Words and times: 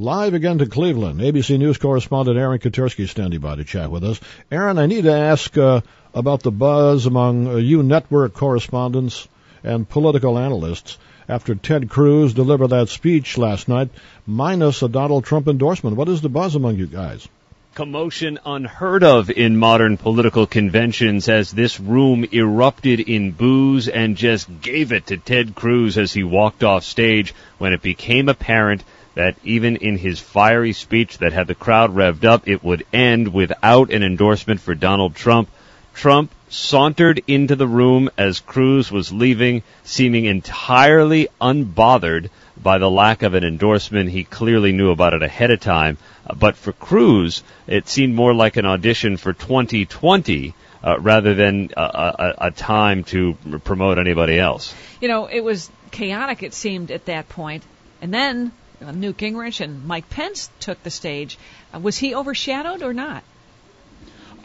Live 0.00 0.32
again 0.32 0.56
to 0.56 0.66
Cleveland. 0.66 1.20
ABC 1.20 1.58
News 1.58 1.76
correspondent 1.76 2.38
Aaron 2.38 2.58
Katersky 2.58 3.06
standing 3.06 3.38
by 3.38 3.56
to 3.56 3.64
chat 3.64 3.90
with 3.90 4.02
us. 4.02 4.18
Aaron, 4.50 4.78
I 4.78 4.86
need 4.86 5.04
to 5.04 5.12
ask 5.12 5.58
uh, 5.58 5.82
about 6.14 6.42
the 6.42 6.50
buzz 6.50 7.04
among 7.04 7.46
uh, 7.46 7.56
you 7.56 7.82
network 7.82 8.32
correspondents 8.32 9.28
and 9.62 9.86
political 9.86 10.38
analysts 10.38 10.96
after 11.28 11.54
Ted 11.54 11.90
Cruz 11.90 12.32
delivered 12.32 12.68
that 12.68 12.88
speech 12.88 13.36
last 13.36 13.68
night, 13.68 13.90
minus 14.26 14.82
a 14.82 14.88
Donald 14.88 15.24
Trump 15.24 15.48
endorsement. 15.48 15.98
What 15.98 16.08
is 16.08 16.22
the 16.22 16.30
buzz 16.30 16.54
among 16.54 16.76
you 16.76 16.86
guys? 16.86 17.28
Commotion 17.74 18.38
unheard 18.44 19.04
of 19.04 19.30
in 19.30 19.56
modern 19.56 19.96
political 19.96 20.46
conventions 20.46 21.28
as 21.28 21.52
this 21.52 21.78
room 21.78 22.24
erupted 22.32 22.98
in 22.98 23.30
boos 23.30 23.86
and 23.86 24.16
just 24.16 24.48
gave 24.60 24.92
it 24.92 25.06
to 25.06 25.16
Ted 25.16 25.54
Cruz 25.54 25.96
as 25.96 26.12
he 26.12 26.24
walked 26.24 26.64
off 26.64 26.82
stage 26.82 27.32
when 27.58 27.72
it 27.72 27.80
became 27.80 28.28
apparent 28.28 28.82
that 29.14 29.36
even 29.44 29.76
in 29.76 29.96
his 29.96 30.18
fiery 30.18 30.72
speech 30.72 31.18
that 31.18 31.32
had 31.32 31.46
the 31.46 31.54
crowd 31.54 31.94
revved 31.94 32.24
up, 32.24 32.48
it 32.48 32.64
would 32.64 32.84
end 32.92 33.32
without 33.32 33.90
an 33.90 34.02
endorsement 34.02 34.60
for 34.60 34.74
Donald 34.74 35.14
Trump. 35.14 35.48
Trump 35.94 36.32
sauntered 36.48 37.22
into 37.26 37.56
the 37.56 37.66
room 37.66 38.10
as 38.18 38.40
Cruz 38.40 38.90
was 38.90 39.12
leaving, 39.12 39.62
seeming 39.84 40.24
entirely 40.24 41.28
unbothered 41.40 42.30
by 42.62 42.78
the 42.78 42.90
lack 42.90 43.22
of 43.22 43.34
an 43.34 43.44
endorsement. 43.44 44.10
He 44.10 44.24
clearly 44.24 44.72
knew 44.72 44.90
about 44.90 45.14
it 45.14 45.22
ahead 45.22 45.50
of 45.50 45.60
time. 45.60 45.98
Uh, 46.26 46.34
but 46.34 46.56
for 46.56 46.72
Cruz, 46.72 47.42
it 47.66 47.88
seemed 47.88 48.14
more 48.14 48.34
like 48.34 48.56
an 48.56 48.66
audition 48.66 49.16
for 49.16 49.32
2020 49.32 50.54
uh, 50.82 50.98
rather 50.98 51.34
than 51.34 51.70
a, 51.76 51.82
a, 51.82 52.34
a 52.46 52.50
time 52.50 53.04
to 53.04 53.34
promote 53.64 53.98
anybody 53.98 54.38
else. 54.38 54.74
You 55.00 55.08
know, 55.08 55.26
it 55.26 55.40
was 55.40 55.70
chaotic, 55.90 56.42
it 56.42 56.54
seemed, 56.54 56.90
at 56.90 57.06
that 57.06 57.28
point. 57.28 57.62
And 58.02 58.12
then 58.12 58.52
uh, 58.84 58.92
Newt 58.92 59.18
Gingrich 59.18 59.60
and 59.60 59.84
Mike 59.86 60.08
Pence 60.08 60.50
took 60.60 60.82
the 60.82 60.90
stage. 60.90 61.38
Uh, 61.74 61.80
was 61.80 61.98
he 61.98 62.14
overshadowed 62.14 62.82
or 62.82 62.92
not? 62.92 63.22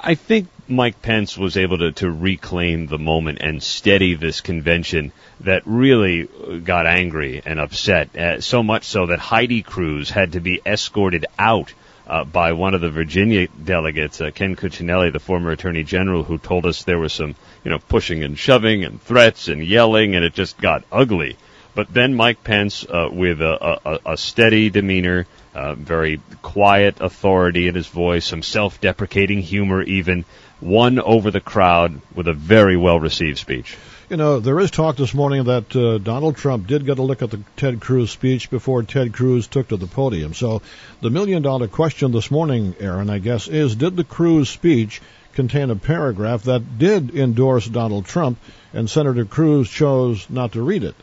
I 0.00 0.14
think 0.16 0.48
Mike 0.72 1.00
Pence 1.02 1.38
was 1.38 1.56
able 1.56 1.78
to, 1.78 1.92
to 1.92 2.10
reclaim 2.10 2.86
the 2.86 2.98
moment 2.98 3.38
and 3.40 3.62
steady 3.62 4.14
this 4.14 4.40
convention 4.40 5.12
that 5.40 5.62
really 5.66 6.28
got 6.64 6.86
angry 6.86 7.42
and 7.44 7.60
upset, 7.60 8.16
uh, 8.16 8.40
so 8.40 8.62
much 8.62 8.84
so 8.84 9.06
that 9.06 9.18
Heidi 9.18 9.62
Cruz 9.62 10.10
had 10.10 10.32
to 10.32 10.40
be 10.40 10.60
escorted 10.66 11.26
out 11.38 11.72
uh, 12.06 12.24
by 12.24 12.52
one 12.52 12.74
of 12.74 12.80
the 12.80 12.90
Virginia 12.90 13.46
delegates, 13.48 14.20
uh, 14.20 14.30
Ken 14.34 14.56
Cuccinelli, 14.56 15.12
the 15.12 15.20
former 15.20 15.50
attorney 15.52 15.84
general, 15.84 16.24
who 16.24 16.38
told 16.38 16.66
us 16.66 16.82
there 16.82 16.98
was 16.98 17.12
some, 17.12 17.34
you 17.64 17.70
know, 17.70 17.78
pushing 17.78 18.24
and 18.24 18.38
shoving 18.38 18.84
and 18.84 19.00
threats 19.00 19.48
and 19.48 19.64
yelling, 19.64 20.14
and 20.14 20.24
it 20.24 20.34
just 20.34 20.58
got 20.58 20.84
ugly. 20.90 21.36
But 21.74 21.92
then 21.92 22.14
Mike 22.14 22.44
Pence, 22.44 22.84
uh, 22.84 23.08
with 23.10 23.40
a, 23.40 23.80
a, 23.88 24.12
a 24.12 24.16
steady 24.16 24.68
demeanor, 24.68 25.26
uh, 25.54 25.74
very 25.74 26.20
quiet 26.40 27.00
authority 27.00 27.68
in 27.68 27.74
his 27.74 27.86
voice, 27.86 28.26
some 28.26 28.42
self-deprecating 28.42 29.40
humor 29.40 29.82
even, 29.82 30.24
won 30.60 30.98
over 30.98 31.30
the 31.30 31.40
crowd 31.40 32.00
with 32.14 32.28
a 32.28 32.32
very 32.32 32.76
well-received 32.76 33.38
speech. 33.38 33.76
You 34.08 34.16
know, 34.16 34.40
there 34.40 34.60
is 34.60 34.70
talk 34.70 34.96
this 34.96 35.14
morning 35.14 35.44
that 35.44 35.74
uh, 35.74 35.96
Donald 35.98 36.36
Trump 36.36 36.66
did 36.66 36.84
get 36.84 36.98
a 36.98 37.02
look 37.02 37.22
at 37.22 37.30
the 37.30 37.40
Ted 37.56 37.80
Cruz 37.80 38.10
speech 38.10 38.50
before 38.50 38.82
Ted 38.82 39.14
Cruz 39.14 39.46
took 39.46 39.68
to 39.68 39.76
the 39.76 39.86
podium. 39.86 40.34
So 40.34 40.60
the 41.00 41.08
million 41.08 41.42
dollar 41.42 41.66
question 41.66 42.12
this 42.12 42.30
morning, 42.30 42.74
Aaron, 42.78 43.08
I 43.08 43.20
guess, 43.20 43.48
is 43.48 43.74
did 43.74 43.96
the 43.96 44.04
Cruz 44.04 44.50
speech 44.50 45.00
contain 45.32 45.70
a 45.70 45.76
paragraph 45.76 46.42
that 46.42 46.78
did 46.78 47.16
endorse 47.16 47.66
Donald 47.66 48.04
Trump 48.04 48.38
and 48.74 48.90
Senator 48.90 49.24
Cruz 49.24 49.70
chose 49.70 50.28
not 50.28 50.52
to 50.52 50.62
read 50.62 50.84
it? 50.84 50.94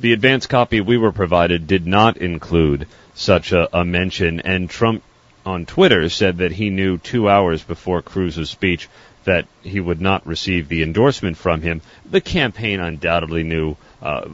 The 0.00 0.12
advance 0.12 0.48
copy 0.48 0.80
we 0.80 0.96
were 0.96 1.12
provided 1.12 1.68
did 1.68 1.86
not 1.86 2.16
include 2.16 2.88
such 3.14 3.52
a, 3.52 3.68
a 3.76 3.84
mention, 3.84 4.40
and 4.40 4.68
Trump 4.68 5.02
on 5.44 5.66
Twitter 5.66 6.08
said 6.08 6.38
that 6.38 6.52
he 6.52 6.70
knew 6.70 6.98
two 6.98 7.28
hours 7.28 7.62
before 7.62 8.02
Cruz's 8.02 8.50
speech 8.50 8.88
that 9.24 9.46
he 9.62 9.78
would 9.78 10.00
not 10.00 10.26
receive 10.26 10.68
the 10.68 10.82
endorsement 10.82 11.36
from 11.36 11.62
him. 11.62 11.80
The 12.10 12.20
campaign 12.20 12.80
undoubtedly 12.80 13.44
knew, 13.44 13.76
uh, 14.00 14.28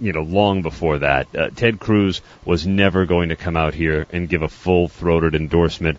you 0.00 0.12
know, 0.12 0.22
long 0.22 0.62
before 0.62 0.98
that. 0.98 1.34
Uh, 1.34 1.50
Ted 1.50 1.78
Cruz 1.78 2.20
was 2.44 2.66
never 2.66 3.06
going 3.06 3.28
to 3.28 3.36
come 3.36 3.56
out 3.56 3.74
here 3.74 4.06
and 4.12 4.28
give 4.28 4.42
a 4.42 4.48
full-throated 4.48 5.34
endorsement 5.34 5.98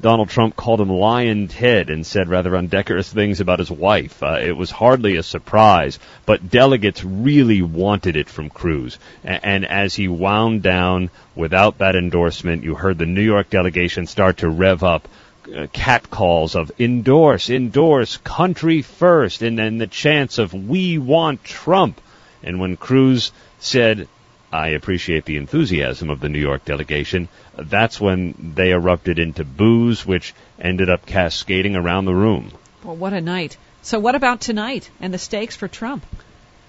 Donald 0.00 0.28
Trump 0.28 0.56
called 0.56 0.80
him 0.80 0.90
Lyin' 0.90 1.48
Ted 1.48 1.90
and 1.90 2.06
said 2.06 2.28
rather 2.28 2.56
undecorous 2.56 3.12
things 3.12 3.40
about 3.40 3.58
his 3.58 3.70
wife. 3.70 4.22
Uh, 4.22 4.38
it 4.40 4.56
was 4.56 4.70
hardly 4.70 5.16
a 5.16 5.22
surprise, 5.22 5.98
but 6.26 6.50
delegates 6.50 7.04
really 7.04 7.62
wanted 7.62 8.16
it 8.16 8.28
from 8.28 8.50
Cruz. 8.50 8.98
And, 9.22 9.40
and 9.44 9.64
as 9.64 9.94
he 9.94 10.08
wound 10.08 10.62
down 10.62 11.10
without 11.34 11.78
that 11.78 11.96
endorsement, 11.96 12.64
you 12.64 12.74
heard 12.74 12.98
the 12.98 13.06
New 13.06 13.22
York 13.22 13.50
delegation 13.50 14.06
start 14.06 14.38
to 14.38 14.48
rev 14.48 14.82
up 14.82 15.08
uh, 15.54 15.66
cat 15.72 16.10
calls 16.10 16.54
of 16.54 16.72
endorse, 16.78 17.50
endorse, 17.50 18.16
country 18.18 18.82
first, 18.82 19.42
and 19.42 19.58
then 19.58 19.78
the 19.78 19.86
chants 19.86 20.38
of 20.38 20.54
we 20.54 20.98
want 20.98 21.44
Trump. 21.44 22.00
And 22.42 22.60
when 22.60 22.76
Cruz 22.76 23.32
said, 23.58 24.08
I 24.54 24.68
appreciate 24.68 25.24
the 25.24 25.36
enthusiasm 25.36 26.10
of 26.10 26.20
the 26.20 26.28
New 26.28 26.38
York 26.38 26.64
delegation. 26.64 27.28
That's 27.56 28.00
when 28.00 28.52
they 28.54 28.70
erupted 28.70 29.18
into 29.18 29.44
boos, 29.44 30.06
which 30.06 30.32
ended 30.60 30.88
up 30.88 31.06
cascading 31.06 31.74
around 31.74 32.04
the 32.04 32.14
room. 32.14 32.52
Well, 32.84 32.94
what 32.94 33.12
a 33.12 33.20
night. 33.20 33.56
So, 33.82 33.98
what 33.98 34.14
about 34.14 34.40
tonight 34.40 34.88
and 35.00 35.12
the 35.12 35.18
stakes 35.18 35.56
for 35.56 35.66
Trump? 35.66 36.06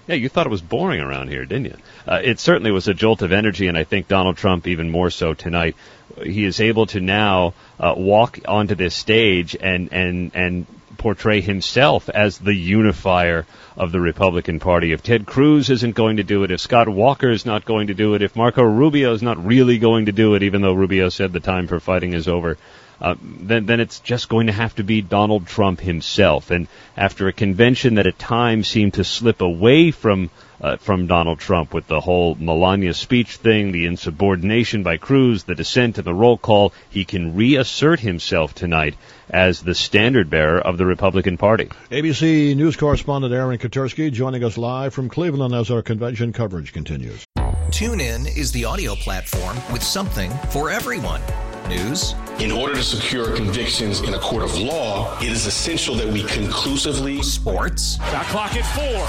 Yeah, 0.08 0.16
you 0.16 0.28
thought 0.28 0.46
it 0.46 0.50
was 0.50 0.62
boring 0.62 1.00
around 1.00 1.28
here, 1.28 1.44
didn't 1.44 1.66
you? 1.66 1.76
Uh, 2.08 2.20
it 2.24 2.40
certainly 2.40 2.72
was 2.72 2.88
a 2.88 2.94
jolt 2.94 3.22
of 3.22 3.30
energy, 3.30 3.68
and 3.68 3.78
I 3.78 3.84
think 3.84 4.08
Donald 4.08 4.36
Trump 4.36 4.66
even 4.66 4.90
more 4.90 5.10
so 5.10 5.34
tonight. 5.34 5.76
He 6.20 6.44
is 6.44 6.60
able 6.60 6.86
to 6.86 7.00
now 7.00 7.54
uh, 7.78 7.94
walk 7.96 8.40
onto 8.48 8.74
this 8.74 8.96
stage 8.96 9.56
and 9.60 9.92
and 9.92 10.32
and 10.34 10.66
portray 10.96 11.40
himself 11.40 12.08
as 12.08 12.38
the 12.38 12.54
unifier 12.54 13.46
of 13.76 13.92
the 13.92 14.00
Republican 14.00 14.58
Party. 14.60 14.92
If 14.92 15.02
Ted 15.02 15.26
Cruz 15.26 15.70
isn't 15.70 15.94
going 15.94 16.16
to 16.16 16.24
do 16.24 16.44
it, 16.44 16.50
if 16.50 16.60
Scott 16.60 16.88
Walker 16.88 17.30
is 17.30 17.46
not 17.46 17.64
going 17.64 17.88
to 17.88 17.94
do 17.94 18.14
it, 18.14 18.22
if 18.22 18.36
Marco 18.36 18.62
Rubio 18.62 19.12
is 19.12 19.22
not 19.22 19.44
really 19.44 19.78
going 19.78 20.06
to 20.06 20.12
do 20.12 20.34
it, 20.34 20.42
even 20.42 20.62
though 20.62 20.72
Rubio 20.72 21.08
said 21.08 21.32
the 21.32 21.40
time 21.40 21.66
for 21.66 21.80
fighting 21.80 22.14
is 22.14 22.28
over, 22.28 22.56
uh, 23.00 23.14
then 23.20 23.66
then 23.66 23.80
it's 23.80 24.00
just 24.00 24.28
going 24.28 24.46
to 24.46 24.52
have 24.52 24.74
to 24.76 24.84
be 24.84 25.02
Donald 25.02 25.46
Trump 25.46 25.80
himself. 25.80 26.50
And 26.50 26.66
after 26.96 27.28
a 27.28 27.32
convention 27.32 27.96
that 27.96 28.06
at 28.06 28.18
times 28.18 28.68
seemed 28.68 28.94
to 28.94 29.04
slip 29.04 29.42
away 29.42 29.90
from 29.90 30.30
uh, 30.60 30.76
from 30.76 31.06
Donald 31.06 31.38
Trump 31.38 31.72
with 31.74 31.86
the 31.86 32.00
whole 32.00 32.34
Melania 32.34 32.94
speech 32.94 33.36
thing, 33.36 33.72
the 33.72 33.86
insubordination 33.86 34.82
by 34.82 34.96
Cruz, 34.96 35.44
the 35.44 35.54
dissent 35.54 35.98
and 35.98 36.06
the 36.06 36.14
roll 36.14 36.38
call, 36.38 36.72
he 36.90 37.04
can 37.04 37.36
reassert 37.36 38.00
himself 38.00 38.54
tonight 38.54 38.94
as 39.28 39.62
the 39.62 39.74
standard 39.74 40.30
bearer 40.30 40.60
of 40.60 40.78
the 40.78 40.86
Republican 40.86 41.36
Party. 41.36 41.68
ABC 41.90 42.56
News 42.56 42.76
correspondent 42.76 43.34
Aaron 43.34 43.58
Katersky 43.58 44.12
joining 44.12 44.44
us 44.44 44.56
live 44.56 44.94
from 44.94 45.08
Cleveland 45.08 45.54
as 45.54 45.70
our 45.70 45.82
convention 45.82 46.32
coverage 46.32 46.72
continues. 46.72 47.24
TuneIn 47.70 48.36
is 48.36 48.52
the 48.52 48.64
audio 48.64 48.94
platform 48.94 49.56
with 49.72 49.82
something 49.82 50.30
for 50.50 50.70
everyone. 50.70 51.20
News. 51.68 52.14
In 52.38 52.52
order 52.52 52.76
to 52.76 52.82
secure 52.82 53.34
convictions 53.34 54.00
in 54.00 54.14
a 54.14 54.18
court 54.20 54.44
of 54.44 54.56
law, 54.56 55.18
it 55.18 55.28
is 55.28 55.46
essential 55.46 55.96
that 55.96 56.06
we 56.06 56.22
conclusively. 56.22 57.20
Sports. 57.22 57.96
Got 57.96 58.26
clock 58.26 58.54
at 58.54 58.64
four. 58.74 59.04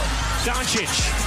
Doncic. 0.51 1.26